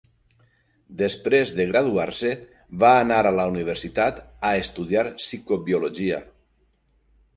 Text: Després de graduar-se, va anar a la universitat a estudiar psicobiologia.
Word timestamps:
Després 1.01 1.51
de 1.59 1.67
graduar-se, 1.71 2.31
va 2.85 2.93
anar 3.03 3.19
a 3.27 3.35
la 3.41 3.45
universitat 3.53 4.23
a 4.53 4.57
estudiar 4.63 5.05
psicobiologia. 5.23 6.23